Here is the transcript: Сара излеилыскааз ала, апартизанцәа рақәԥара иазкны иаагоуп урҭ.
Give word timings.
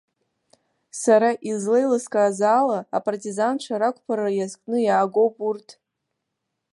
Сара 1.01 1.29
излеилыскааз 1.49 2.39
ала, 2.59 2.79
апартизанцәа 2.97 3.75
рақәԥара 3.81 4.27
иазкны 4.37 4.77
иаагоуп 4.83 5.35
урҭ. 5.47 5.67